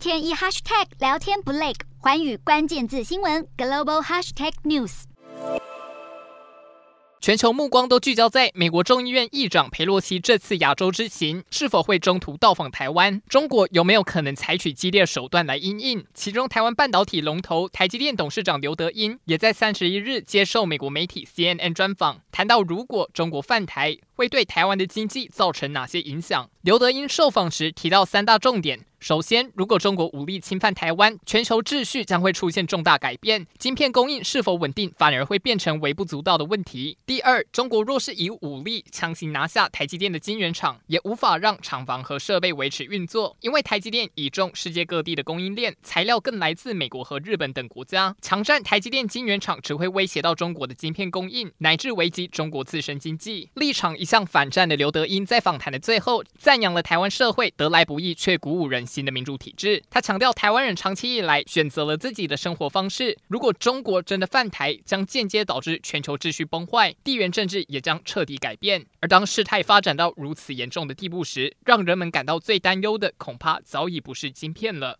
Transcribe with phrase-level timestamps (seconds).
[0.00, 5.02] 天一 hashtag 聊天不累，环宇关键字新闻 global hashtag news。
[7.20, 13.20] 全球目光都聚焦在美国众议院议长裴洛西这次亚洲之行，是否会中途到访台湾？
[13.28, 16.02] 中国有没有可能采取激烈手段来因应？
[16.14, 26.48] 其中，台湾半导体龙头台积电董事长刘德英也在三十一日接受美国媒体 CNN 专访，谈到如果中国犯台，会对台湾的经济造成哪些影响？
[26.62, 28.86] 刘德英受访时提到三大重点。
[29.00, 36.98] 首先，如果中国武力侵犯台湾，全球秩序将会出现重大改变，晶片供应是否稳定反而会变成微不足道的问题。
[37.06, 53.48] 第二，中国若是以武力强行拿下台积电的晶圆厂，也无法让厂房和设备维持运作，因为台积电倚重世界各地的供应链，材料更来自美国和日本等国家，强占台积电晶圆厂只会威胁到中国的晶片供应，乃至危及中国自身经济。
[53.54, 63.16] 立场一向反战的刘德音在访谈的最后，赞扬了台湾社会得来不易却鼓舞人新的民主体制，他强调，台湾人长期以来选择了自己的生活方式。
[63.28, 68.84] 如果中国真的犯台，将间接导致全球秩序崩坏，地缘政治也将彻底改变。
[68.98, 74.98] 而当事态发展到如此严重的地步时，让人们感到最担忧的，恐怕早已不是晶片了。